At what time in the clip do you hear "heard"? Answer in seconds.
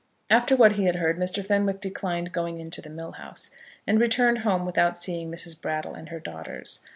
0.95-1.17